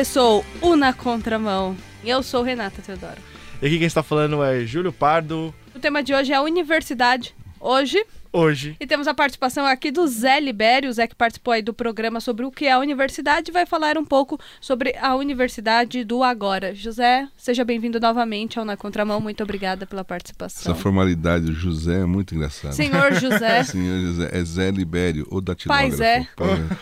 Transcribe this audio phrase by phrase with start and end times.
[0.00, 1.76] Começou o Na Contramão.
[2.02, 3.18] Eu sou Renata Teodoro.
[3.60, 5.54] E aqui quem está falando é Júlio Pardo.
[5.74, 7.34] O tema de hoje é a universidade.
[7.60, 8.02] Hoje,
[8.32, 8.76] Hoje.
[8.78, 12.20] E temos a participação aqui do Zé Libério, o Zé que participou aí do programa
[12.20, 16.72] sobre o que é a universidade, vai falar um pouco sobre a universidade do agora.
[16.72, 20.72] José, seja bem-vindo novamente ao Na Contramão, muito obrigada pela participação.
[20.72, 22.72] Essa formalidade, José, é muito engraçada.
[22.72, 23.64] Senhor José.
[23.64, 25.88] Senhor José, é Zé Libério, o datilógrafo.
[25.88, 26.28] Pai Zé.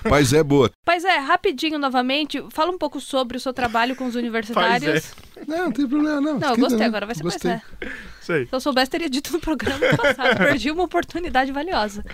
[0.07, 0.71] Pai Zé, boa.
[0.85, 5.15] Pai Zé, rapidinho novamente, fala um pouco sobre o seu trabalho com os universitários.
[5.46, 6.38] Não, não tem problema não.
[6.38, 7.52] Não, eu gostei, agora vai ser gostei.
[7.52, 7.99] Pai Zé.
[8.29, 10.37] Se eu soubesse, teria dito no programa passado.
[10.38, 12.05] Perdi uma oportunidade valiosa.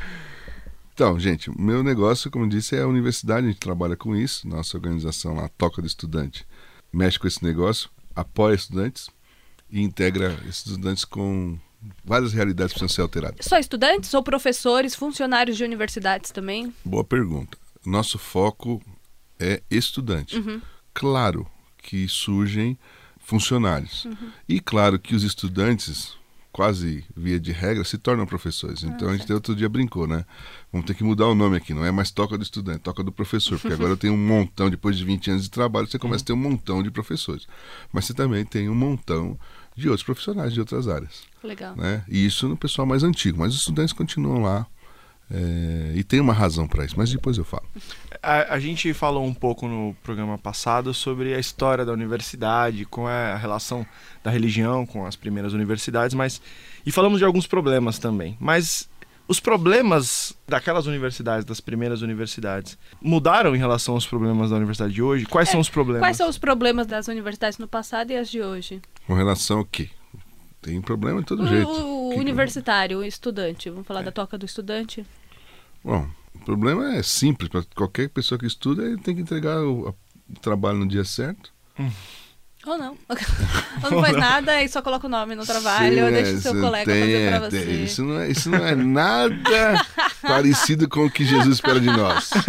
[0.93, 4.47] Então, gente, meu negócio, como disse, é a universidade, a gente trabalha com isso.
[4.47, 6.47] Nossa organização lá, Toca do Estudante,
[6.93, 9.11] mexe com esse negócio, apoia estudantes
[9.69, 11.59] e integra esses estudantes com
[12.05, 13.45] várias realidades que precisam ser alteradas.
[13.45, 16.73] Só estudantes ou professores, funcionários de universidades também?
[16.85, 17.59] Boa pergunta.
[17.85, 18.81] Nosso foco
[19.39, 20.39] é estudante.
[20.39, 20.63] Uhum.
[20.95, 21.47] Claro
[21.79, 22.79] que surgem
[23.19, 24.05] funcionários.
[24.05, 24.31] Uhum.
[24.49, 26.17] E claro que os estudantes,
[26.55, 28.85] quase via de regra, se tornam professores.
[28.85, 30.25] Então a gente outro dia brincou, né?
[30.71, 33.11] Vamos ter que mudar o nome aqui, não é mais toca do estudante, toca do
[33.11, 36.23] professor, porque agora eu tenho um montão, depois de 20 anos de trabalho, você começa
[36.23, 37.49] a ter um montão de professores.
[37.93, 39.37] Mas você também tem um montão
[39.75, 41.25] de outros profissionais de outras áreas.
[41.43, 41.75] Legal.
[41.75, 42.05] Né?
[42.09, 44.65] E isso no pessoal mais antigo, mas os estudantes continuam lá.
[45.29, 47.67] É, e tem uma razão para isso, mas depois eu falo.
[48.25, 53.07] A, a, gente falou um pouco no programa passado sobre a história da universidade, com
[53.07, 53.87] a relação
[54.23, 56.41] da religião com as primeiras universidades, mas
[56.87, 58.37] e falamos de alguns problemas também.
[58.41, 58.89] Mas
[59.29, 65.03] os problemas daquelas universidades, das primeiras universidades, mudaram em relação aos problemas da universidade de
[65.03, 65.27] hoje?
[65.27, 66.01] Quais É, são os problemas?
[66.03, 68.81] Quais são os problemas das universidades no passado e as de hoje?
[69.07, 69.89] Com relação ao quê?
[70.63, 71.69] Tem problema de todo O, jeito.
[71.71, 73.69] o Que- universitário, o estudante.
[73.69, 73.89] Vamos É.
[73.89, 75.05] falar da toca do estudante?
[75.85, 77.49] Bom, o problema é simples.
[77.51, 81.53] Para qualquer pessoa que estuda, ele tem que entregar o, o trabalho no dia certo.
[82.67, 82.97] Ou não.
[83.83, 86.35] Ou não faz nada e só coloca o nome no trabalho, ou Sim, deixa é,
[86.35, 87.61] o seu colega tem, fazer pra é, você.
[87.67, 89.87] tem- Isso não, é, isso não é nada
[90.23, 92.31] parecido com o que Jesus espera de nós.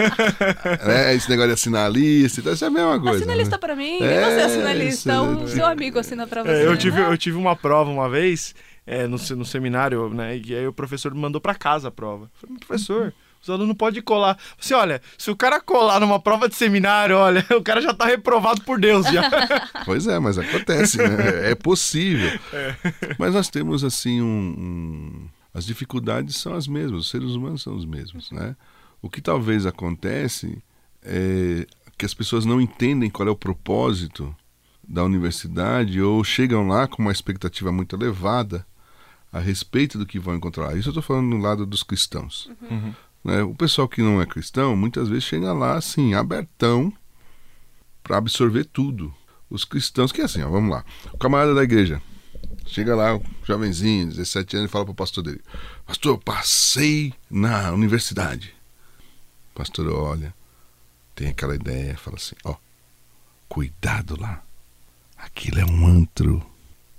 [0.87, 3.17] É, esse negócio de assinar a lista, e tal, isso é a mesma coisa.
[3.17, 3.41] Assina a né?
[3.41, 5.47] lista pra mim, É, e você assina a lista, isso, o é.
[5.47, 6.51] seu amigo assina pra você.
[6.63, 8.55] É, eu, tive, Ah, eu tive uma prova uma vez
[8.87, 10.37] é, no, no seminário, né?
[10.37, 12.25] E aí o professor me mandou para casa a prova.
[12.25, 13.13] Eu falei, professor,
[13.45, 14.37] os alunos não podem colar.
[14.59, 18.05] Você, olha, se o cara colar numa prova de seminário, olha, o cara já tá
[18.05, 19.29] reprovado por Deus já.
[19.85, 21.51] Pois é, mas acontece, né?
[21.51, 22.29] É possível.
[23.19, 24.25] Mas nós temos, assim, um,
[24.57, 28.55] um- As dificuldades são as mesmas, os seres humanos são os mesmos, né?
[29.01, 30.57] O que talvez acontece
[31.03, 31.65] é
[31.97, 34.35] que as pessoas não entendem qual é o propósito
[34.87, 38.65] da universidade ou chegam lá com uma expectativa muito elevada
[39.31, 40.75] a respeito do que vão encontrar.
[40.77, 42.49] Isso eu estou falando no lado dos cristãos.
[43.25, 43.41] Né?
[43.41, 46.93] O pessoal que não é cristão, muitas vezes chega lá, assim, abertão
[48.03, 49.11] para absorver tudo
[49.49, 50.85] os cristãos, que é assim, ó, vamos lá.
[51.11, 51.99] O camarada da igreja
[52.67, 55.41] chega lá, um jovenzinho, 17 anos, e fala pro pastor dele:
[55.87, 58.53] Pastor, eu passei na universidade.
[59.51, 60.31] O pastor olha,
[61.15, 62.55] tem aquela ideia, fala assim: Ó,
[63.49, 64.43] cuidado lá.
[65.17, 66.45] Aquilo é um antro.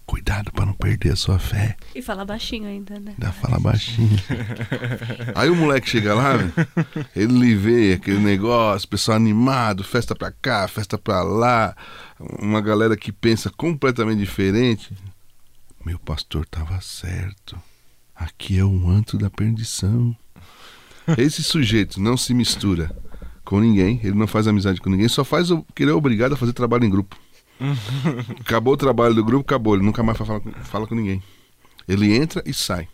[0.07, 1.77] Cuidado para não perder a sua fé.
[1.93, 3.13] E fala baixinho ainda, né?
[3.19, 4.17] Ainda fala baixinho.
[5.35, 6.35] Aí o moleque chega lá,
[7.15, 11.77] ele vê aquele negócio, pessoal animado, festa pra cá, festa pra lá,
[12.39, 14.97] uma galera que pensa completamente diferente.
[15.85, 17.61] Meu pastor tava certo.
[18.15, 20.17] Aqui é o antro da perdição.
[21.19, 22.91] Esse sujeito não se mistura
[23.45, 26.33] com ninguém, ele não faz amizade com ninguém, só faz o que ele é obrigado
[26.33, 27.17] a fazer trabalho em grupo.
[28.41, 29.75] Acabou o trabalho do grupo, acabou.
[29.75, 31.23] Ele nunca mais fala, com- fala com ninguém.
[31.89, 32.89] Ele entra e sai.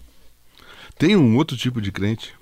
[0.98, 2.34] Tem um outro tipo de crente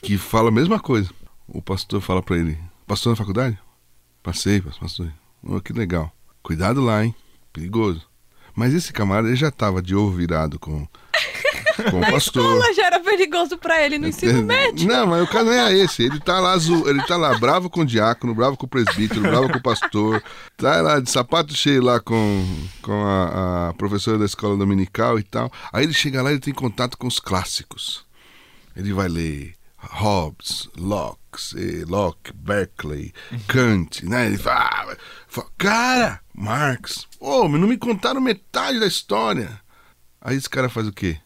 [0.00, 1.10] que fala a mesma coisa.
[1.48, 3.58] O pastor fala pra ele: Pastor na faculdade?
[4.22, 5.12] Passei, pastor.
[5.42, 6.12] Oh, que legal.
[6.42, 7.14] Cuidado lá, hein?
[7.52, 8.06] Perigoso.
[8.54, 10.86] Mas esse camarada ele já tava de ovo virado com,
[11.90, 12.44] com o pastor.
[12.44, 14.86] Escola já era perigoso pra ele no ensino médio.
[14.88, 16.02] Não, mas o caso não é esse.
[16.04, 19.50] Ele tá lá ele tá lá bravo com o diácono, bravo com o presbítero, bravo
[19.50, 20.22] com o pastor.
[20.56, 22.46] Tá lá de sapato cheio lá com,
[22.80, 25.50] com a, a professora da escola dominical e tal.
[25.72, 28.04] Aí ele chega lá e ele tem contato com os clássicos.
[28.76, 29.54] Ele vai ler
[29.90, 31.18] Hobbes, Locke,
[31.56, 33.12] eh, Locke, Berkeley,
[33.48, 34.26] Kant, né?
[34.26, 34.96] Ele fala, ah,
[35.26, 39.60] fala, cara, Marx, ô, mas não me contaram metade da história.
[40.20, 41.18] Aí esse cara faz o quê?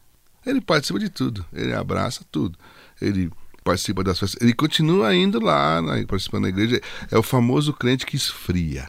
[0.46, 2.56] Ele participa de tudo, ele abraça tudo,
[3.02, 3.30] ele
[3.64, 6.80] participa das festas, ele continua indo lá, né, participando da igreja.
[7.10, 8.88] É o famoso crente que esfria.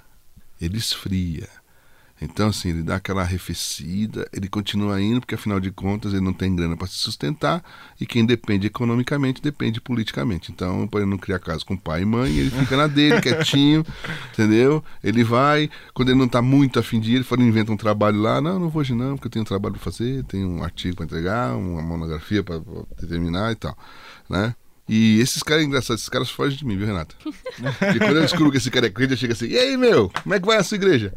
[0.61, 1.49] Ele esfria.
[2.19, 6.33] Então, assim, ele dá aquela arrefecida, ele continua indo, porque afinal de contas ele não
[6.33, 7.63] tem grana para se sustentar,
[7.99, 10.51] e quem depende economicamente depende politicamente.
[10.51, 13.85] Então, para ele não criar casa com pai e mãe, ele fica na dele, quietinho,
[14.33, 14.83] entendeu?
[15.03, 18.19] Ele vai, quando ele não está muito afim de ir, ele fala, inventa um trabalho
[18.19, 20.63] lá, não, não vou hoje não, porque eu tenho um trabalho para fazer, tenho um
[20.63, 22.59] artigo para entregar, uma monografia para
[22.99, 23.77] determinar e tal,
[24.29, 24.55] né?
[24.89, 27.13] E esses caras engraçados, esses caras fogem de mim, viu, Renata?
[27.25, 30.09] e quando eu descubro que esse cara é crente, eu chego assim, e aí, meu,
[30.23, 31.13] como é que vai a sua igreja?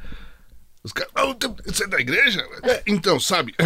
[0.83, 1.35] Os caras, oh,
[1.71, 2.43] você é da igreja?
[2.63, 3.55] É, então, sabe?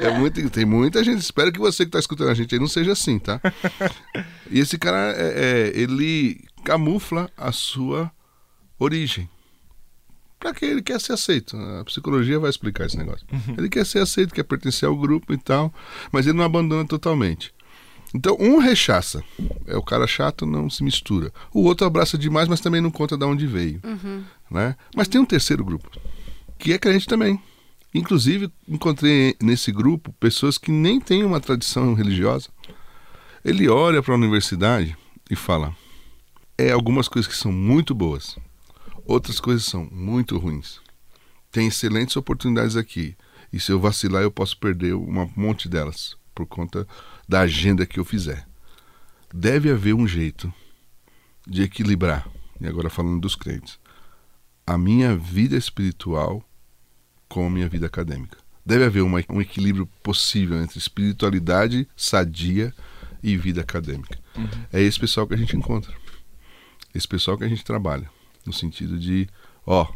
[0.00, 1.20] é muito, tem muita gente.
[1.20, 3.38] Espero que você que está escutando a gente aí não seja assim, tá?
[4.50, 8.10] E esse cara, é, é, ele camufla a sua
[8.78, 9.28] origem.
[10.40, 11.56] Para que ele quer ser aceito.
[11.56, 13.26] A psicologia vai explicar esse negócio.
[13.56, 15.74] Ele quer ser aceito, quer pertencer ao grupo e tal,
[16.10, 17.52] mas ele não abandona totalmente.
[18.14, 19.22] Então, um rechaça.
[19.66, 21.32] É o cara chato, não se mistura.
[21.52, 23.80] O outro abraça demais, mas também não conta de onde veio.
[23.84, 24.24] Uhum.
[24.50, 24.76] Né?
[24.94, 25.90] Mas tem um terceiro grupo,
[26.58, 27.40] que é crente também.
[27.94, 32.48] Inclusive, encontrei nesse grupo pessoas que nem têm uma tradição religiosa.
[33.44, 34.96] Ele olha para a universidade
[35.30, 35.74] e fala:
[36.56, 38.36] é algumas coisas que são muito boas,
[39.06, 40.80] outras coisas são muito ruins.
[41.50, 43.16] Tem excelentes oportunidades aqui,
[43.52, 46.86] e se eu vacilar, eu posso perder um monte delas por conta
[47.28, 48.46] da agenda que eu fizer.
[49.32, 50.52] Deve haver um jeito
[51.46, 52.26] de equilibrar,
[52.60, 53.78] e agora falando dos crentes,
[54.66, 56.42] a minha vida espiritual
[57.28, 58.38] com a minha vida acadêmica.
[58.64, 62.74] Deve haver uma, um equilíbrio possível entre espiritualidade sadia
[63.22, 64.18] e vida acadêmica.
[64.36, 64.48] Uhum.
[64.72, 65.94] É esse pessoal que a gente encontra.
[66.94, 68.10] Esse pessoal que a gente trabalha.
[68.44, 69.28] No sentido de,
[69.66, 69.86] ó,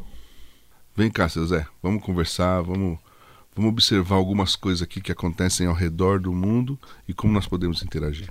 [0.96, 2.98] vem cá, seu Zé, vamos conversar, vamos
[3.54, 7.82] Vamos observar algumas coisas aqui que acontecem ao redor do mundo e como nós podemos
[7.82, 8.30] interagir.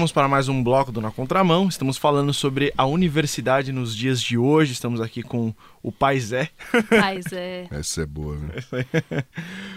[0.00, 1.68] Voltamos para mais um bloco do Na Contramão.
[1.68, 4.72] Estamos falando sobre a universidade nos dias de hoje.
[4.72, 5.52] Estamos aqui com
[5.82, 6.48] o Pai Zé.
[6.88, 7.66] Pai Zé.
[7.70, 8.54] Essa é boa, né?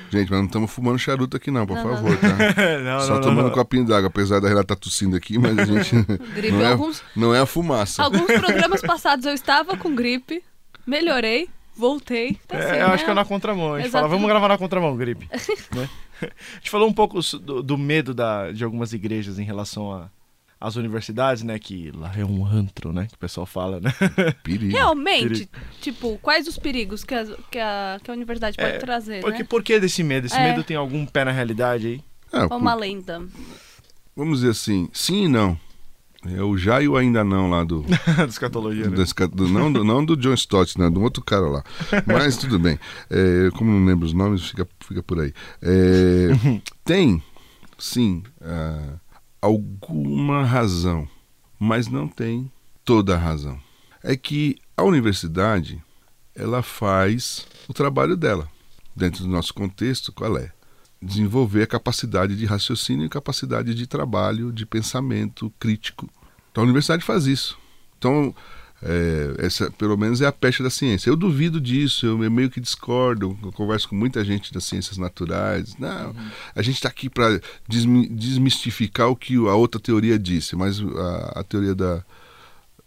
[0.10, 2.18] Gente, mas não estamos fumando charuto aqui não, por não, favor, não.
[2.20, 2.38] tá?
[2.80, 5.66] não, Só não, tomando um copinho d'água, apesar da Renata tá tossindo aqui, mas a
[5.66, 5.94] gente...
[6.34, 7.04] gripe, não, é, alguns...
[7.14, 8.02] não é a fumaça.
[8.02, 10.42] Alguns programas passados eu estava com gripe,
[10.88, 12.38] melhorei, voltei.
[12.48, 12.94] Tá é, assim, eu né?
[12.94, 13.74] acho que é na contramão.
[13.74, 13.92] A gente Exatamente.
[13.92, 15.28] fala, vamos gravar na contramão, gripe.
[15.76, 15.90] né?
[16.22, 20.10] A gente falou um pouco do, do medo da, de algumas igrejas em relação a,
[20.60, 21.60] às universidades, né?
[21.60, 23.08] Que lá é um antro, né?
[23.08, 23.94] Que o pessoal fala, né?
[24.44, 24.72] Perigo.
[24.72, 25.52] Realmente, Perigo.
[25.82, 29.40] tipo, quais os perigos que a, que a, que a universidade pode é, trazer, porque,
[29.40, 29.48] né?
[29.50, 30.28] Por que desse medo?
[30.28, 30.44] Esse é.
[30.44, 32.04] medo tem algum pé na realidade aí?
[32.32, 33.22] É, Ou uma lenda?
[34.16, 35.60] Vamos dizer assim, sim e não.
[36.26, 37.84] É o já e o ainda não lá do.
[38.16, 38.96] da escatologia, né?
[39.32, 40.90] do, não, do, não do John Stott, né?
[40.90, 41.64] Do outro cara lá.
[42.06, 42.80] Mas tudo bem.
[43.10, 45.34] É, como não lembro os nomes, fica, fica por aí.
[45.62, 46.30] É,
[46.86, 47.22] tem,
[47.78, 49.00] sim, uh,
[49.42, 51.08] alguma razão,
[51.60, 52.50] mas não tem
[52.86, 53.60] toda a razão.
[54.02, 55.82] É que a universidade
[56.36, 58.50] ela faz o trabalho dela.
[58.96, 60.52] Dentro do nosso contexto, qual é?
[61.04, 66.10] Desenvolver a capacidade de raciocínio e capacidade de trabalho, de pensamento crítico.
[66.52, 67.58] Então a universidade faz isso.
[67.98, 68.34] Então,
[68.82, 71.10] é, essa pelo menos é a peste da ciência.
[71.10, 75.76] Eu duvido disso, eu meio que discordo, eu converso com muita gente das ciências naturais.
[75.78, 76.30] Não, uhum.
[76.56, 81.44] a gente está aqui para desmistificar o que a outra teoria disse, mas a, a
[81.44, 82.04] teoria da,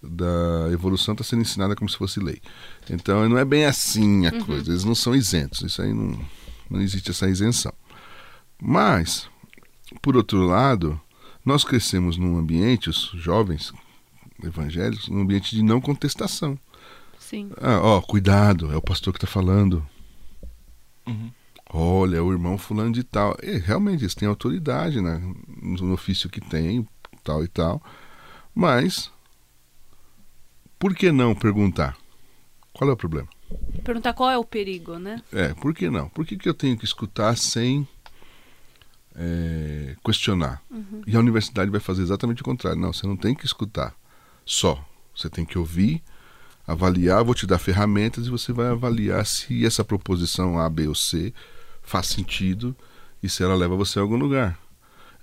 [0.03, 2.41] da evolução está sendo ensinada como se fosse lei.
[2.91, 4.45] Então não é bem assim a uhum.
[4.45, 6.19] coisa, eles não são isentos, isso aí não,
[6.71, 7.73] não existe essa isenção.
[8.61, 9.29] Mas,
[10.01, 11.01] por outro lado,
[11.45, 13.73] nós crescemos num ambiente, os jovens
[14.43, 16.59] evangélicos, num ambiente de não contestação.
[17.19, 17.51] Sim.
[17.61, 19.87] Ah, ó, cuidado, é o pastor que está falando.
[21.07, 21.31] Uhum.
[21.73, 23.37] Olha, é o irmão fulano de tal.
[23.43, 26.87] E, realmente, eles têm autoridade né, no ofício que tem,
[27.23, 27.83] tal e tal.
[28.55, 29.11] Mas,
[30.79, 31.97] por que não perguntar?
[32.73, 33.29] Qual é o problema?
[33.85, 35.23] Perguntar qual é o perigo, né?
[35.33, 36.09] É, por que não?
[36.09, 37.87] Por que, que eu tenho que escutar sem
[39.17, 40.63] é, questionar.
[40.71, 41.03] Uhum.
[41.07, 42.79] E a universidade vai fazer exatamente o contrário.
[42.79, 43.95] Não, você não tem que escutar
[44.45, 44.85] só.
[45.15, 46.03] Você tem que ouvir,
[46.67, 50.95] avaliar, vou te dar ferramentas e você vai avaliar se essa proposição A, B ou
[50.95, 51.33] C
[51.83, 52.77] faz sentido
[53.23, 54.59] e se ela leva você a algum lugar.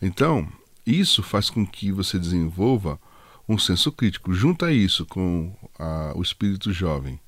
[0.01, 0.51] Então,
[0.85, 2.99] isso faz com que você desenvolva
[3.47, 4.33] um senso crítico.
[4.33, 7.19] Junta isso com a, o espírito jovem,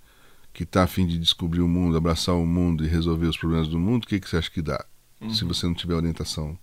[0.54, 3.68] que está a fim de descobrir o mundo, abraçar o mundo e resolver os problemas
[3.68, 4.84] do mundo, o que, que você acha que dá?
[5.26, 5.34] Uhum.
[5.34, 6.58] se você não tiver orientação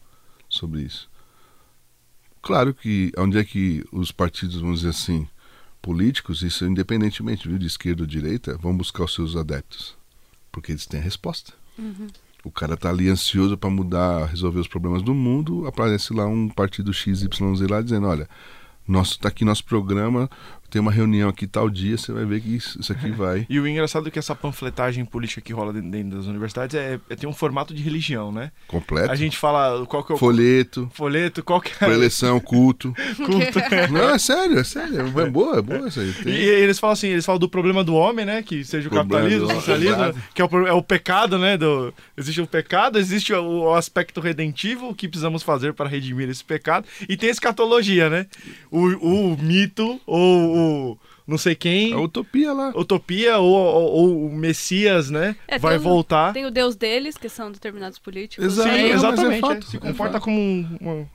[0.49, 1.11] sobre isso.
[2.41, 5.29] Claro que onde é que os partidos, vamos dizer assim,
[5.81, 9.97] políticos, isso independentemente viu, de esquerda ou direita, vão buscar os seus adeptos.
[10.51, 11.53] Porque eles têm a resposta.
[12.45, 16.49] O cara tá ali ansioso para mudar, resolver os problemas do mundo, aparece lá um
[16.49, 17.29] partido XYZ
[17.71, 18.29] lá dizendo, olha,
[18.87, 20.29] nosso, tá aqui nosso programa,
[20.73, 23.47] tem uma reunião aqui tal dia, você vai ver que isso, isso aqui vai.
[23.53, 26.99] E o engraçado é que essa panfletagem política que rola dentro, dentro das universidades é,
[27.11, 28.51] é- tem um formato de religião, né?
[28.67, 29.11] Completo.
[29.11, 32.95] A gente fala qual que é o Folheto, folheto, qual que é preleção, culto.
[33.17, 33.59] culto.
[33.93, 35.01] Não, é sério, é sério.
[35.21, 36.09] É boa, é boa essa aí.
[36.09, 38.43] E Tem- eles falam assim, eles falam do problema do homem, né?
[38.43, 41.59] Que seja o Problema capitalismo, o socialismo, que é o, é o pecado, né?
[41.59, 46.31] Do, existe o pecado, existe o, o aspecto redentivo, o que precisamos fazer para redimir
[46.31, 46.87] esse pecado.
[47.07, 48.27] E tem escatologia, né?
[48.71, 52.71] O, o mito, ou o não sei quem, A utopia lá.
[52.75, 55.37] utopia, ou, ou- ou o Messias, né?
[55.47, 56.33] É, vai tem o- voltar.
[56.33, 58.45] Tem o deus deles, que são determinados políticos.
[58.45, 58.69] Exato.
[58.69, 59.41] Sim, é exatamente.
[59.41, 59.71] fato, é.
[59.71, 61.07] Se é comporta como um, um-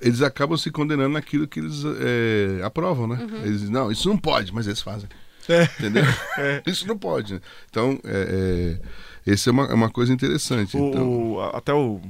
[0.00, 3.18] Eles acabam se condenando naquilo que eles é, aprovam, né?
[3.44, 5.08] Eles dizem, não, isso não pode, mas eles fazem.
[5.48, 5.64] É.
[5.64, 6.04] Entendeu?
[6.66, 7.34] Isso não pode.
[7.34, 7.40] né?
[7.68, 8.78] Então, é,
[9.26, 10.76] é, esse é uma, é uma coisa interessante.
[10.76, 12.00] O- então, o- até o,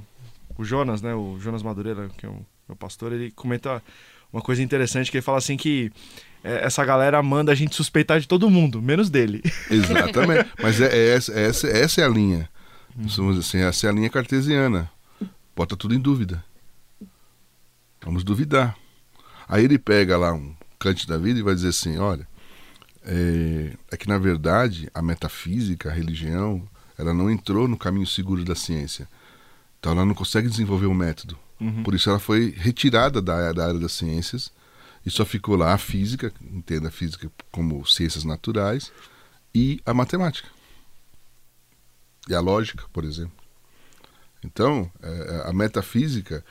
[0.59, 1.14] o Jonas, né?
[1.14, 3.82] O Jonas Madureira, que é o meu pastor, ele comenta
[4.30, 8.20] uma coisa interessante que ele fala assim que é, essa galera manda a gente suspeitar
[8.20, 9.42] de todo mundo, menos dele.
[9.70, 10.50] Exatamente.
[10.62, 12.49] Mas é, é essa, é essa, essa é a linha.
[12.94, 14.90] Vamos dizer assim, essa é a linha cartesiana.
[15.54, 16.42] Bota tudo em dúvida.
[18.02, 18.76] Vamos duvidar.
[19.49, 22.26] Aí ele pega lá um cante da vida e vai dizer assim, olha,
[23.04, 26.66] é, é que na verdade a metafísica, a religião,
[26.97, 29.06] ela não entrou no caminho seguro da ciência.
[29.78, 31.38] Então ela não consegue desenvolver o método.
[31.85, 34.50] Por isso ela foi retirada da, da área das ciências
[35.04, 38.92] e só ficou lá a física, entenda a física como ciências naturais,
[39.54, 40.49] e a matemática.
[42.28, 43.33] E a lógica, por exemplo.
[44.45, 46.45] Então, é, a metafísica,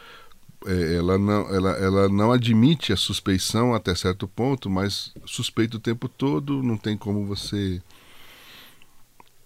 [0.66, 5.80] é, ela, não, ela, ela não admite a suspeição até certo ponto, mas suspeita o
[5.80, 7.82] tempo todo, não tem como você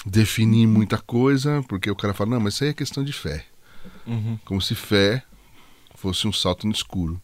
[0.05, 3.45] definir muita coisa, porque o cara fala, não, mas isso aí é questão de fé.
[4.45, 5.23] Como se fé
[5.95, 7.21] fosse um salto no escuro.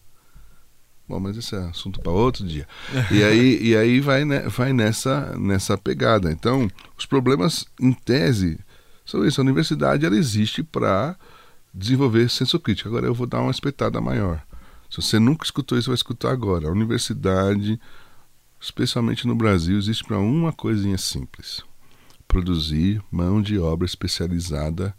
[1.10, 2.68] Bom, mas esse é assunto para outro dia.
[3.10, 6.30] E aí, e aí vai, né, vai nessa, nessa pegada.
[6.30, 8.60] Então, os problemas, em tese,
[9.04, 9.40] são isso.
[9.40, 11.16] A universidade ela existe para
[11.74, 12.88] desenvolver senso crítico.
[12.88, 14.40] Agora eu vou dar uma espetada maior.
[14.88, 16.68] Se você nunca escutou isso, vai escutar agora.
[16.68, 17.80] A universidade,
[18.60, 21.60] especialmente no Brasil, existe para uma coisinha simples:
[22.28, 24.94] produzir mão de obra especializada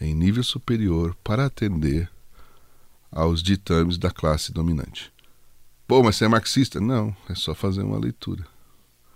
[0.00, 2.08] em nível superior para atender
[3.10, 5.15] aos ditames da classe dominante.
[5.86, 6.80] Pô, mas você é marxista?
[6.80, 8.44] Não, é só fazer uma leitura.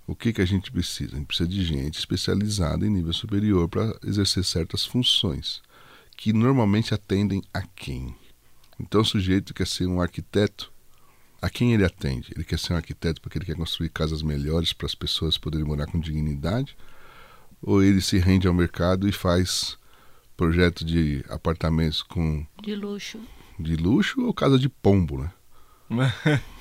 [0.07, 1.15] O que, que a gente precisa?
[1.15, 5.61] A gente precisa de gente especializada em nível superior para exercer certas funções,
[6.17, 8.15] que normalmente atendem a quem?
[8.79, 10.73] Então, o sujeito quer ser um arquiteto.
[11.43, 12.33] A quem ele atende?
[12.37, 15.67] Ele quer ser um arquiteto porque ele quer construir casas melhores para as pessoas poderem
[15.67, 16.77] morar com dignidade?
[17.61, 19.77] Ou ele se rende ao mercado e faz
[20.37, 23.21] projeto de apartamentos com De luxo,
[23.59, 25.29] de luxo ou casa de pombo,
[25.89, 26.13] né?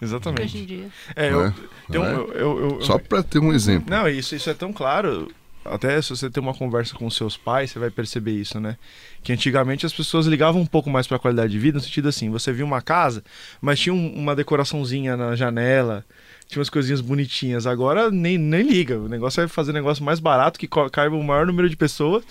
[0.00, 0.58] hoje Exatamente.
[0.58, 0.88] em dia.
[1.14, 1.54] É, Não eu, é?
[1.90, 2.12] tem um- é?
[2.14, 3.90] eu- eu- eu- Só para ter um exemplo.
[3.90, 5.30] Não, isso, isso é tão claro.
[5.64, 8.76] Até se você ter uma conversa com seus pais, você vai perceber isso, né?
[9.20, 12.08] Que antigamente as pessoas ligavam um pouco mais para a qualidade de vida, no sentido
[12.08, 13.24] assim, você via uma casa,
[13.60, 16.04] mas tinha um- uma decoraçãozinha na janela,
[16.46, 17.66] tinha umas coisinhas bonitinhas.
[17.66, 18.96] Agora nem, nem liga.
[18.96, 22.22] O negócio é fazer negócio mais barato, que caiba o maior número de pessoas.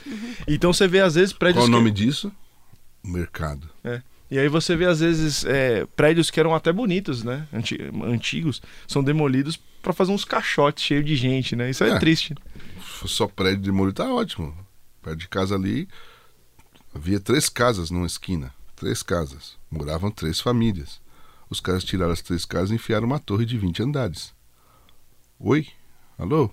[0.48, 1.60] Então você vê, às vezes, prédios.
[1.62, 2.32] Qual o que- nome disso?
[3.04, 3.70] Mercado.
[3.84, 4.02] É.
[4.30, 7.48] E aí você vê, às vezes, é, prédios que eram até bonitos, né?
[7.54, 11.70] Anti- antigos, são demolidos para fazer uns caixotes cheios de gente, né?
[11.70, 12.00] Isso é, É.
[12.00, 12.34] triste.
[13.06, 14.56] Só prédio demolido tá ótimo.
[15.04, 15.88] Perto de casa ali
[16.94, 18.52] havia três casas numa esquina.
[18.76, 19.56] Três casas.
[19.70, 21.00] Moravam três famílias.
[21.50, 24.34] Os caras tiraram as três casas e enfiaram uma torre de 20 andares.
[25.40, 25.68] Oi?
[26.18, 26.50] Alô?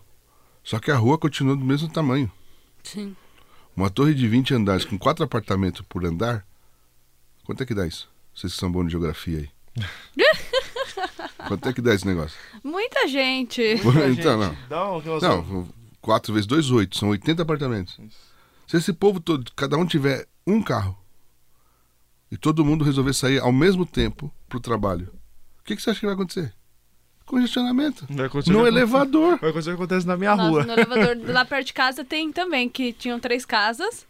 [0.62, 2.31] Só que a rua continua do mesmo tamanho.
[2.83, 3.17] Sim.
[3.75, 6.45] Uma torre de 20 andares com quatro apartamentos por andar.
[7.44, 8.08] Quanto é que dá isso?
[8.34, 9.50] Vocês que são bons de geografia aí.
[11.49, 12.38] Quanto é que dá esse negócio?
[12.62, 13.62] Muita gente.
[14.16, 14.56] então, não.
[14.68, 15.42] Dá um, não.
[15.42, 15.68] Não,
[16.00, 16.99] 4 vezes 2, 8.
[16.99, 17.99] São 80 apartamentos.
[18.66, 20.96] Se esse povo todo, cada um tiver um carro
[22.30, 25.12] e todo mundo resolver sair ao mesmo tempo pro trabalho,
[25.61, 26.54] o que, que você acha que vai acontecer?
[27.25, 28.06] Congestionamento.
[28.11, 29.38] Vai acontecer No elevador.
[29.38, 30.64] Vai acontecer o que acontece na minha Nossa, rua.
[30.64, 34.06] no elevador lá perto de casa tem também, que tinham três casas.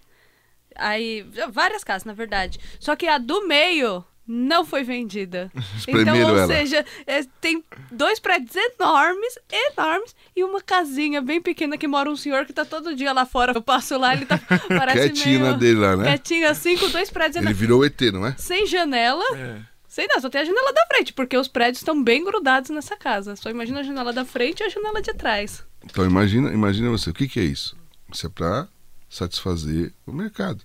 [0.76, 2.59] Aí, várias casas, na verdade.
[2.79, 5.50] Só que a do meio não foi vendida.
[5.87, 6.47] então, ou ela.
[6.47, 9.38] seja, é, tem dois prédios enormes,
[9.73, 13.26] enormes, e uma casinha bem pequena que mora um senhor que tá todo dia lá
[13.26, 13.52] fora.
[13.55, 14.38] Eu passo lá, ele tá
[14.69, 15.57] parece Quietinho meio...
[15.57, 16.05] dele lá, né?
[16.05, 17.61] Quietinho assim, com dois prédios Ele enormes.
[17.61, 18.35] virou ET, não é?
[18.37, 19.73] Sem janela, É.
[19.93, 22.97] Sei não, só tem a janela da frente, porque os prédios estão bem grudados nessa
[22.97, 23.37] casa.
[23.37, 25.62] Só imagina a janela da frente e a janela de trás.
[25.85, 27.76] Então imagina, imagina você, o que, que é isso?
[28.11, 28.67] Isso é para
[29.12, 30.62] satisfazer o mercado.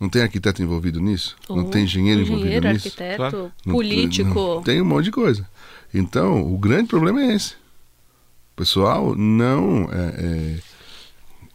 [0.00, 1.36] Não tem arquiteto envolvido nisso?
[1.48, 2.88] não tem engenheiro, envolvido engenheiro, nisso?
[2.88, 3.52] arquiteto, Claro.
[3.64, 4.34] Não- político.
[4.34, 5.48] não- tem um monte de coisa.
[5.94, 7.52] Então, o grande problema é esse.
[7.54, 10.58] O pessoal não, é, é,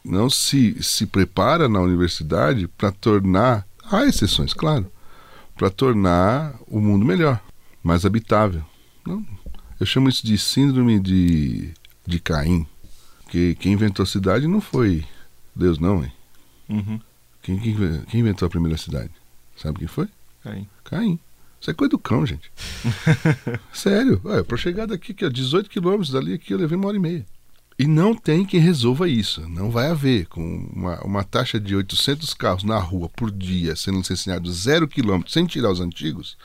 [0.04, 4.90] não se, se prepara na universidade para tornar, há exceções, claro,
[5.58, 7.42] para tornar o mundo melhor,
[7.84, 8.64] mais habitável.
[9.06, 9.26] Não,
[9.80, 11.72] eu chamo isso de síndrome de,
[12.08, 12.66] de Caim.
[13.30, 15.04] Que quem inventou a cidade não foi
[15.56, 16.12] Deus, não, hein?
[16.70, 17.00] Uhum.
[17.42, 19.12] Quem, quem, quem inventou a primeira cidade?
[19.56, 20.08] Sabe quem foi?
[20.46, 20.68] Aí.
[20.84, 21.20] Caim.
[21.60, 22.52] Isso é coisa do cão, gente.
[23.74, 24.22] Sério.
[24.24, 27.00] Olha, pra chegar daqui, aqui, ó, 18 quilômetros dali, aqui, eu levei uma hora e
[27.00, 27.26] meia.
[27.78, 29.48] E não tem quem resolva isso.
[29.48, 30.26] Não vai haver.
[30.28, 35.34] Com uma, uma taxa de 800 carros na rua por dia, sendo licenciados zero quilômetros,
[35.34, 36.38] sem tirar os antigos,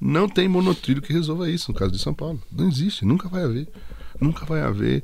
[0.00, 2.40] não tem monotrilho que resolva isso, no caso de São Paulo.
[2.50, 3.04] Não existe.
[3.04, 3.68] Nunca vai haver.
[4.20, 5.02] Nunca vai haver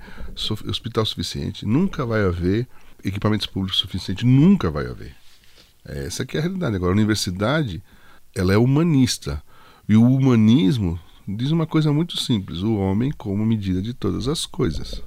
[0.68, 1.66] hospital suficiente.
[1.66, 2.68] Nunca vai haver
[3.04, 4.24] equipamentos públicos suficientes.
[4.24, 5.14] Nunca vai haver.
[5.84, 6.76] Essa que é a realidade.
[6.76, 7.82] Agora, a universidade,
[8.34, 9.42] ela é humanista.
[9.88, 14.46] E o humanismo diz uma coisa muito simples: o homem como medida de todas as
[14.46, 15.02] coisas.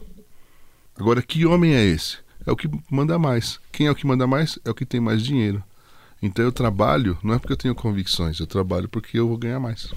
[0.98, 2.18] Agora, que homem é esse?
[2.46, 3.60] É o que manda mais.
[3.72, 4.60] Quem é o que manda mais?
[4.66, 5.64] É o que tem mais dinheiro.
[6.22, 9.60] Então eu trabalho, não é porque eu tenho convicções, eu trabalho porque eu vou ganhar
[9.60, 9.94] mais.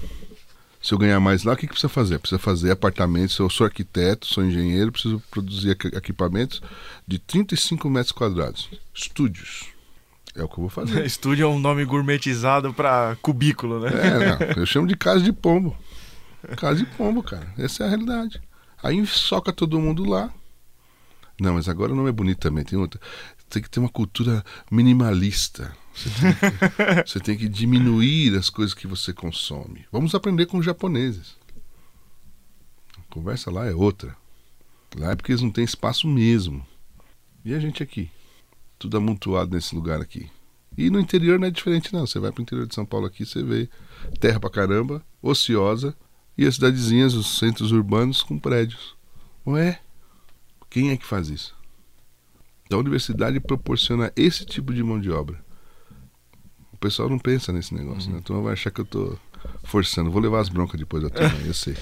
[0.81, 2.19] Se eu ganhar mais lá, o que, que precisa fazer?
[2.19, 3.37] Precisa fazer apartamentos.
[3.37, 6.61] Eu sou arquiteto, sou engenheiro, preciso produzir equi- equipamentos
[7.07, 8.69] de 35 metros quadrados.
[8.93, 9.65] Estúdios.
[10.35, 11.03] É o que eu vou fazer.
[11.05, 13.89] Estúdio é um nome gourmetizado pra cubículo, né?
[13.91, 15.75] É, não, eu chamo de casa de pombo.
[16.55, 17.51] Casa de pombo, cara.
[17.57, 18.39] Essa é a realidade.
[18.81, 20.31] Aí soca todo mundo lá.
[21.41, 22.63] Não, mas agora não é bonito também.
[22.63, 23.01] Tem, outra,
[23.49, 25.75] tem que ter uma cultura minimalista.
[25.97, 29.85] Você tem, que, você tem que diminuir as coisas que você consome.
[29.91, 31.35] Vamos aprender com os japoneses.
[32.97, 34.15] A conversa lá é outra.
[34.95, 36.65] Lá é porque eles não têm espaço mesmo.
[37.43, 38.11] E a gente aqui?
[38.77, 40.29] Tudo amontoado nesse lugar aqui.
[40.77, 42.05] E no interior não é diferente, não.
[42.05, 43.67] Você vai pro interior de São Paulo aqui, você vê
[44.19, 45.95] terra pra caramba, ociosa,
[46.37, 48.95] e as cidadezinhas, os centros urbanos com prédios.
[49.47, 49.81] Ué,
[50.69, 51.55] quem é que faz isso?
[52.71, 55.43] A universidade proporciona esse tipo de mão de obra.
[56.77, 58.19] O pessoal não pensa nesse negócio, né?
[58.23, 59.17] Então vai achar que eu tô
[59.63, 60.11] forçando.
[60.11, 61.75] Vou levar as broncas depois da turma, eu sei.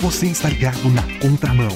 [0.00, 1.70] Você está ligado na contramão.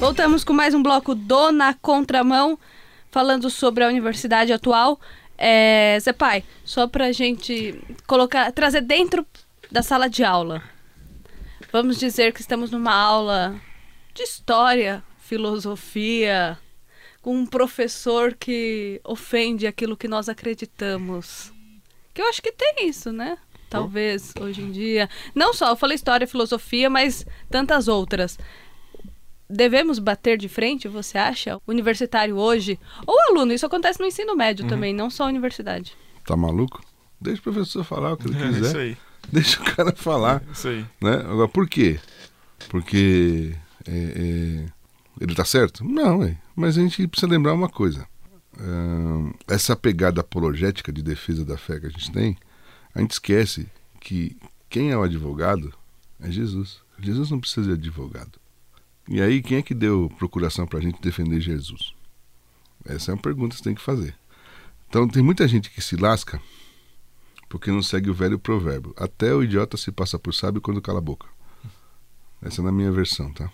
[0.00, 2.58] Voltamos com mais um bloco do Na Contramão,
[3.12, 4.98] falando sobre a universidade atual.
[5.38, 9.24] É, Zé Pai, só pra gente colocar, trazer dentro
[9.70, 10.73] da sala de aula.
[11.74, 13.60] Vamos dizer que estamos numa aula
[14.14, 16.56] de história, filosofia,
[17.20, 21.52] com um professor que ofende aquilo que nós acreditamos.
[22.14, 23.36] Que eu acho que tem isso, né?
[23.68, 25.10] Talvez hoje em dia.
[25.34, 28.38] Não só, eu falei história, filosofia, mas tantas outras.
[29.50, 31.60] Devemos bater de frente, você acha?
[31.66, 35.96] Universitário hoje, ou aluno, isso acontece no ensino médio também, não só universidade.
[36.24, 36.80] Tá maluco?
[37.20, 38.78] Deixa o professor falar o que ele É isso quiser.
[38.78, 38.96] aí.
[39.32, 40.42] Deixa o cara falar.
[40.52, 40.86] Isso aí.
[41.00, 41.14] Né?
[41.14, 41.98] Agora, por quê?
[42.68, 43.54] Porque
[43.86, 44.66] é, é,
[45.20, 45.84] ele tá certo?
[45.84, 46.36] Não, é.
[46.54, 48.06] mas a gente precisa lembrar uma coisa.
[48.58, 52.36] Ahn, essa pegada apologética de defesa da fé que a gente tem,
[52.94, 53.68] a gente esquece
[54.00, 54.36] que
[54.70, 55.72] quem é o advogado
[56.20, 56.78] é Jesus.
[57.00, 58.38] Jesus não precisa de advogado.
[59.08, 61.92] E aí, quem é que deu procuração para a gente defender Jesus?
[62.84, 64.14] Essa é uma pergunta que você tem que fazer.
[64.88, 66.40] Então, tem muita gente que se lasca
[67.54, 68.92] porque não segue o velho provérbio.
[68.98, 71.28] Até o idiota se passa por sábio quando cala a boca.
[72.42, 73.48] Essa é na minha versão, tá?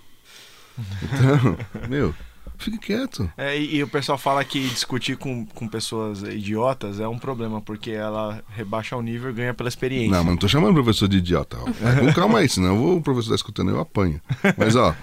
[1.02, 2.14] Então, meu,
[2.56, 3.30] fique quieto.
[3.36, 7.60] É, e, e o pessoal fala que discutir com, com pessoas idiotas é um problema,
[7.60, 10.10] porque ela rebaixa o nível e ganha pela experiência.
[10.12, 11.58] Não, mas não tô chamando o professor de idiota.
[11.58, 11.64] Ó.
[12.00, 14.18] Com calma aí, senão eu vou- o professor tá escutando, eu apanho.
[14.56, 14.96] Mas, ó,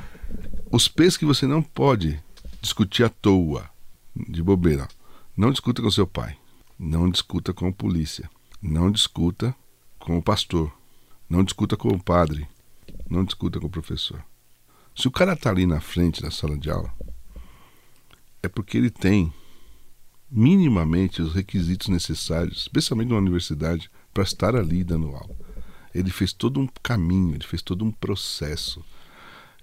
[0.71, 2.19] os P's que você não pode
[2.63, 3.69] discutir à toa,
[4.27, 4.87] de bobeira.
[5.37, 6.35] Não discuta com seu pai.
[6.79, 8.27] Não discuta com a polícia.
[8.61, 9.55] Não discuta
[9.99, 10.71] com o pastor.
[11.29, 12.47] Não discuta com o padre.
[13.09, 14.23] Não discuta com o professor.
[14.95, 16.91] Se o cara tá ali na frente da sala de aula,
[18.41, 19.31] é porque ele tem
[20.29, 25.35] minimamente os requisitos necessários, especialmente numa universidade, para estar ali dando aula.
[25.93, 28.83] Ele fez todo um caminho, ele fez todo um processo.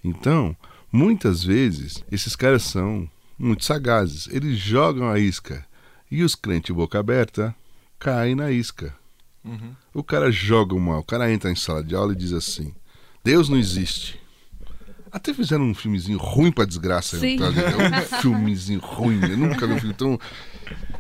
[0.03, 0.57] Então,
[0.93, 4.29] muitas vezes, esses caras são muito sagazes.
[4.29, 5.67] Eles jogam a isca
[6.11, 7.55] e os crentes boca aberta
[8.05, 8.95] caem na isca.
[9.45, 9.75] Uhum.
[9.93, 12.75] O cara joga uma, o cara entra em sala de aula e diz assim:
[13.25, 14.21] Deus não existe.
[15.11, 17.19] Até fizeram um filmezinho ruim pra desgraça.
[17.21, 17.37] Sim.
[17.39, 17.45] Tá?
[17.47, 19.21] É um filmezinho ruim.
[19.23, 20.19] Eu nunca vi um filme tão,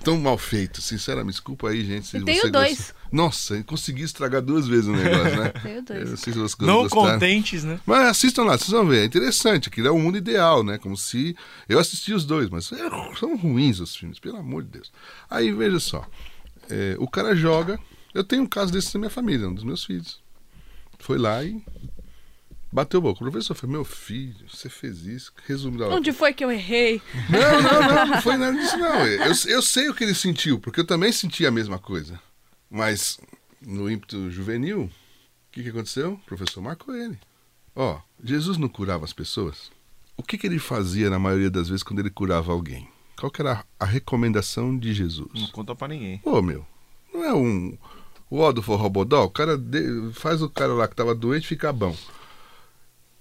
[0.05, 0.81] tão mal feito.
[0.81, 2.07] Sinceramente, desculpa aí, gente.
[2.07, 2.77] Se E tem você o dois.
[2.79, 5.49] gosta- Nossa, consegui estragar duas vezes o negócio, né?
[5.63, 6.01] Tem o dois.
[6.03, 6.91] Eu não sei se Não gostaram.
[7.15, 7.81] contentes, né?
[7.85, 9.03] Mas assistam lá, vocês vão ver.
[9.03, 9.69] É interessante.
[9.69, 10.79] Aquilo é o mundo ideal, né?
[10.79, 11.35] Como se.
[11.69, 14.93] Eu assisti os dois, mas é- são ruins os filmes, pelo amor de Deus.
[15.29, 16.07] Aí, veja só.
[16.71, 17.79] É, o cara joga.
[18.13, 20.21] Eu tenho um caso desse na minha família, um dos meus filhos.
[20.99, 21.63] Foi lá e.
[22.73, 23.21] Bateu boca.
[23.23, 25.33] O professor falou: Meu filho, você fez isso.
[25.47, 27.01] Resumo da Onde foi que eu errei?
[27.31, 29.07] não, não, não, não foi nada disso, não.
[29.07, 32.21] Eu, eu sei o que ele sentiu, porque eu também senti a mesma coisa.
[32.71, 33.21] Mas
[33.61, 34.91] no ímpeto juvenil, o
[35.53, 36.15] que, que aconteceu?
[36.15, 37.19] O professor marcou ele.
[37.77, 39.71] Ó, Jesus não curava as pessoas?
[40.17, 42.89] O que, que ele fazia na maioria das vezes quando ele curava alguém?
[43.19, 45.51] Qual que era a, recomendação de Não Jesus?
[45.53, 46.21] conta pra ninguém.
[46.25, 46.67] Ô, meu,
[47.13, 47.77] não é um.
[48.31, 51.73] O ó do forrobodó, o cara de- faz o cara lá que tava doente ficar
[51.73, 51.97] bom.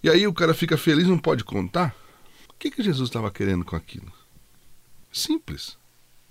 [0.02, 1.96] E aí o cara fica feliz, não pode contar?
[2.50, 4.12] O que, que Jesus estava querendo com aquilo?
[5.12, 5.78] Simples.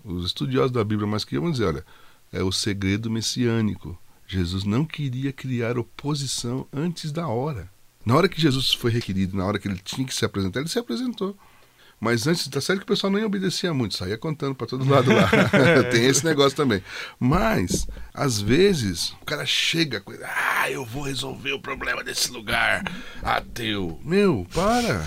[0.05, 1.87] Os estudiosos da Bíblia mais que eu vão dizer, olha,
[2.33, 3.97] é o segredo messiânico.
[4.27, 7.71] Jesus não queria criar oposição antes da hora.
[8.05, 10.69] Na hora que Jesus foi requerido, na hora que ele tinha que se apresentar, ele
[10.69, 11.37] se apresentou.
[12.03, 15.15] Mas antes, tá certo que o pessoal nem obedecia muito, saía contando para todo lado
[15.15, 15.31] lá.
[15.89, 16.83] Tem esse negócio também.
[17.17, 22.33] Mas, às vezes, o cara chega com ele, ah, eu vou resolver o problema desse
[22.33, 22.83] lugar.
[23.23, 24.01] Ateu.
[24.05, 25.01] Meu, para.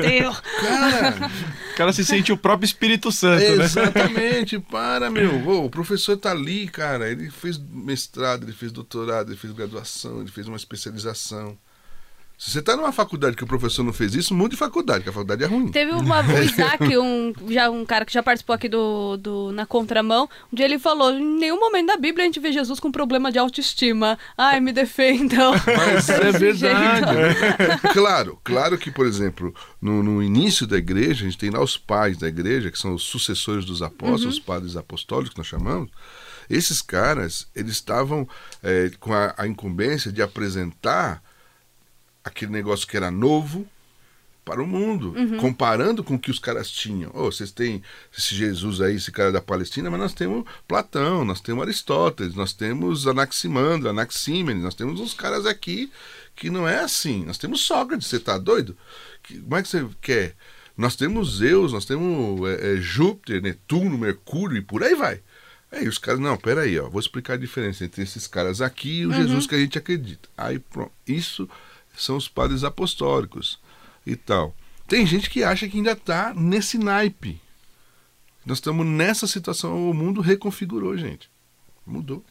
[0.00, 0.34] Deu.
[0.62, 1.30] Cara,
[1.72, 3.62] O cara se sente o próprio Espírito Santo, né?
[3.62, 5.46] exatamente, para, meu.
[5.46, 7.10] Ô, o professor tá ali, cara.
[7.10, 11.58] Ele fez mestrado, ele fez doutorado, ele fez graduação, ele fez uma especialização.
[12.40, 15.10] Se você tá numa faculdade que o professor não fez isso, mude de faculdade, que
[15.10, 15.70] a faculdade é ruim.
[15.70, 19.66] Teve uma, o Isaac, um, já, um cara que já participou aqui do, do Na
[19.66, 22.90] Contramão, um dia ele falou: em nenhum momento da Bíblia a gente vê Jesus com
[22.90, 24.18] problema de autoestima.
[24.38, 25.52] Ai, me defendam.
[25.66, 27.12] Mas é verdade.
[27.14, 27.78] né?
[27.92, 31.76] claro, claro que, por exemplo, no, no início da igreja, a gente tem lá os
[31.76, 35.90] pais da igreja, que são os sucessores dos apóstolos, os padres apostólicos, que nós chamamos.
[36.48, 38.26] Esses caras, eles estavam
[38.62, 41.22] eh, com a, a incumbência de apresentar
[42.24, 43.66] aquele negócio que era novo
[44.44, 47.10] para o mundo, comparando com o que os caras tinham.
[47.14, 47.82] Oh, vocês têm
[48.16, 52.52] esse Jesus aí, esse cara da Palestina, mas nós temos Platão, nós temos Aristóteles, nós
[52.52, 55.92] temos Anaximandro, Anaxímenes, nós temos uns caras aqui
[56.34, 57.24] que não é assim.
[57.26, 58.76] Nós temos Sócrates, você tá doido?
[59.22, 60.34] Que- como é que você quer?
[60.76, 65.20] Nós temos Zeus, nós temos é, é, Júpiter, Netuno, Mercúrio e por aí vai.
[65.70, 69.06] Aí os caras, não, peraí, ó, vou explicar a diferença entre esses caras aqui e
[69.06, 70.28] o Jesus que a gente acredita.
[70.36, 71.48] Aí pronto, isso
[72.02, 73.58] são os padres apostólicos
[74.06, 74.54] e tal.
[74.86, 77.40] Tem gente que acha que ainda está nesse naipe.
[78.44, 81.30] Nós estamos nessa situação, o mundo reconfigurou, gente.
[81.86, 82.24] Mudou.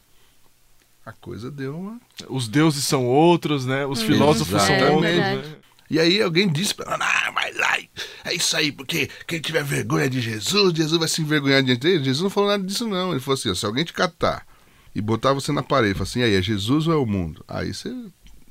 [1.04, 2.00] A coisa deu uma.
[2.28, 3.86] Os deuses são outros, né?
[3.86, 5.10] Os filósofos são outros.
[5.10, 5.56] É né?
[5.88, 7.90] E aí alguém disse pra ela, ah, vai lá, e-
[8.24, 12.04] é isso aí, porque quem tiver vergonha de Jesus, Jesus vai se envergonhar diante dele.
[12.04, 13.10] Jesus não falou nada disso, não.
[13.10, 14.46] Ele falou assim: ó, se alguém te catar
[14.94, 17.44] e botar você na parede, falar assim, aí, é Jesus ou é o mundo?
[17.48, 17.92] Aí você,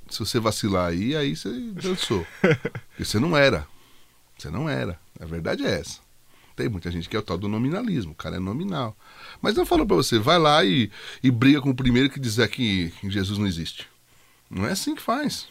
[0.09, 2.25] se você vacilar aí, aí você dançou.
[2.41, 3.67] Porque você não era.
[4.37, 4.99] Você não era.
[5.19, 5.99] A verdade é essa.
[6.55, 8.97] Tem muita gente que é o tal do nominalismo, o cara é nominal.
[9.41, 10.91] Mas eu falo pra você, vai lá e,
[11.23, 13.87] e briga com o primeiro que dizer que Jesus não existe.
[14.49, 15.47] Não é assim que faz.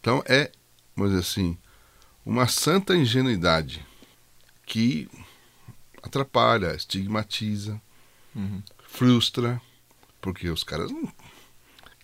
[0.00, 0.50] Então é,
[0.94, 1.56] vamos dizer assim,
[2.26, 3.84] uma santa ingenuidade
[4.66, 5.08] que
[6.02, 7.80] atrapalha, estigmatiza,
[8.34, 8.62] Uhum.
[8.86, 9.60] frustra,
[10.20, 11.10] porque os caras não.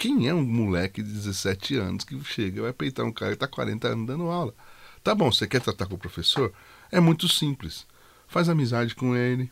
[0.02, 3.36] Quem é um moleque de 17 anos que chega e vai peitar um cara que
[3.36, 4.52] está 40 anos dando aula?
[5.00, 6.52] Tá bom, você quer tratar com o professor?
[6.90, 7.86] É muito simples.
[8.26, 9.48] Faz amizade com ele.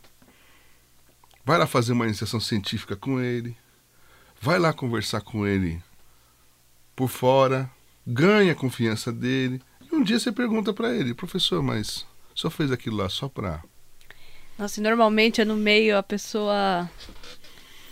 [1.44, 3.56] Vai lá fazer uma iniciação científica com ele.
[4.40, 5.80] Vai lá conversar com ele
[6.96, 7.70] por fora.
[8.04, 9.62] Ganha a confiança dele.
[9.80, 13.62] E um dia você pergunta para ele, professor, mas senhor fez aquilo lá só para
[14.58, 16.90] Nossa, e normalmente é no meio, a pessoa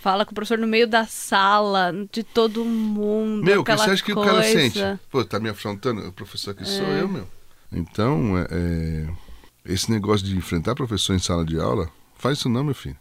[0.00, 3.44] fala com o professor no meio da sala, de todo mundo.
[3.44, 4.32] Meu, o que você acha que o coisa.
[4.32, 4.80] cara sente?
[5.10, 6.06] Pô, tá me afrontando?
[6.06, 7.28] O professor que sou eu, meu.
[7.72, 9.08] Então, é, é,
[9.64, 12.96] esse negócio de enfrentar professor em sala de aula, faz isso não, meu filho.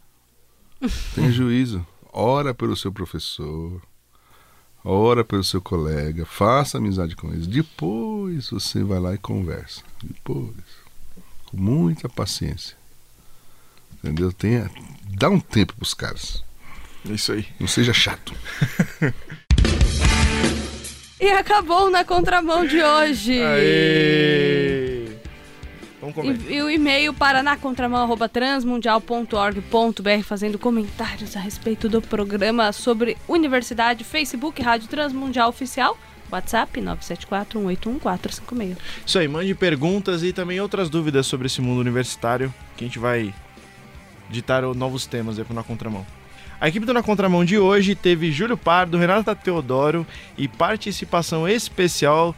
[1.16, 1.86] Tenha juízo.
[2.12, 3.82] Ora pelo seu professor.
[4.84, 6.26] Ora pelo seu colega.
[6.26, 7.48] Faça amizade com eles.
[7.48, 9.82] Depois você vai lá e conversa.
[10.04, 10.56] Depois.
[11.46, 12.76] Com muita paciência.
[13.98, 14.32] Entendeu?
[14.32, 14.70] Tenha,
[15.10, 16.44] dá um tempo pros caras.
[17.10, 17.46] É Isso aí.
[17.60, 18.34] Não seja chato.
[21.20, 23.42] E acabou na contramão de hoje.
[23.42, 25.08] Aê!
[26.00, 26.38] Vamos comer.
[26.48, 34.62] E, e o e-mail para nacontramão@transmundial.org.br fazendo comentários a respeito do programa sobre universidade, Facebook,
[34.62, 35.98] Rádio Transmundial Oficial.
[36.30, 38.76] WhatsApp 974-181-456.
[39.06, 43.00] Isso aí, mande perguntas e também outras dúvidas sobre esse mundo universitário que a gente
[43.00, 43.34] vai
[44.30, 46.06] ditar novos temas aí pro Na Contramão.
[46.60, 50.06] A equipe do Na Contramão de hoje teve Júlio Pardo, Renata Teodoro
[50.38, 52.36] e participação especial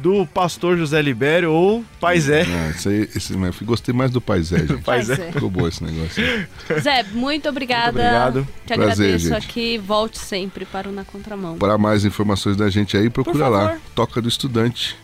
[0.00, 2.42] do pastor José Libério ou Pai Zé.
[2.42, 5.32] Ah, isso aí, esse, eu gostei mais do Pai Zé, gente.
[5.32, 6.22] Ficou bom esse negócio.
[6.24, 6.46] aí.
[6.80, 7.92] Zé, muito obrigada.
[7.92, 8.48] Muito obrigado.
[8.64, 9.34] Te Prazer, agradeço gente.
[9.36, 9.78] aqui.
[9.78, 11.58] Volte sempre para o Na Contramão.
[11.58, 13.78] Para mais informações da gente aí, procura lá.
[13.94, 14.96] Toca do Estudante.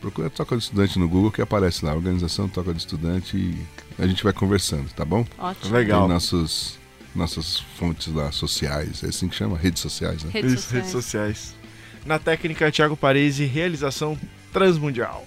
[0.00, 1.94] Procura Toca do Estudante no Google que aparece lá.
[1.94, 3.56] Organização Toca do Estudante e
[3.98, 5.24] a gente vai conversando, tá bom?
[5.38, 5.74] Ótimo.
[5.74, 6.00] Legal.
[6.00, 6.78] Tem nossos,
[7.14, 9.56] nossas fontes lá sociais, é assim que chama?
[9.56, 10.30] Redes sociais, né?
[10.32, 10.84] Redes Isso, sociais.
[10.84, 11.54] redes sociais.
[12.04, 14.18] Na técnica, Thiago Paredes realização
[14.52, 15.24] transmundial.